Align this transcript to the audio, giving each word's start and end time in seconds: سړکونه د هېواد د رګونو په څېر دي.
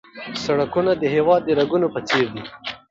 سړکونه 0.43 0.91
د 0.97 1.03
هېواد 1.15 1.41
د 1.45 1.49
رګونو 1.59 1.87
په 1.95 1.99
څېر 2.07 2.25
دي. 2.33 2.43